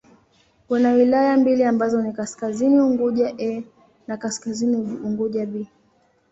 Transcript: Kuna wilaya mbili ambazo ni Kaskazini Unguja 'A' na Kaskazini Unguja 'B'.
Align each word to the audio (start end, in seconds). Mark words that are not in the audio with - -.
Kuna 0.67 0.91
wilaya 0.93 1.37
mbili 1.37 1.63
ambazo 1.63 2.01
ni 2.01 2.13
Kaskazini 2.13 2.79
Unguja 2.79 3.33
'A' 3.39 3.63
na 4.07 4.17
Kaskazini 4.17 4.75
Unguja 4.77 5.43
'B'. 5.45 5.67